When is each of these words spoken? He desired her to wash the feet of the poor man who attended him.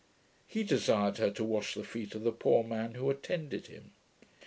He 0.47 0.63
desired 0.63 1.17
her 1.19 1.29
to 1.29 1.43
wash 1.43 1.75
the 1.75 1.83
feet 1.83 2.15
of 2.15 2.23
the 2.23 2.31
poor 2.31 2.63
man 2.63 2.95
who 2.95 3.11
attended 3.11 3.67
him. 3.67 3.91